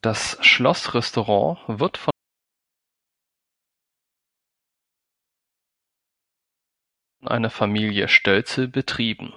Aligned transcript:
Das 0.00 0.38
Schloss-Restaurant 0.40 1.60
wird 1.78 1.98
von 1.98 2.12
einer 7.26 7.50
Familie 7.50 8.08
Stölzl 8.08 8.68
betrieben. 8.68 9.34